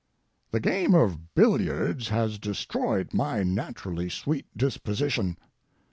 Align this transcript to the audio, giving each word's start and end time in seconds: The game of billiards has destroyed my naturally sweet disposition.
The 0.49 0.59
game 0.59 0.95
of 0.95 1.35
billiards 1.35 2.07
has 2.07 2.39
destroyed 2.39 3.13
my 3.13 3.43
naturally 3.43 4.09
sweet 4.09 4.47
disposition. 4.57 5.37